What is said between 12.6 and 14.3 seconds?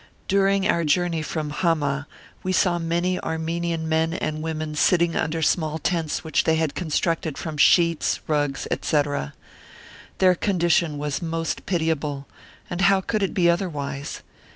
and how could it be otherwise?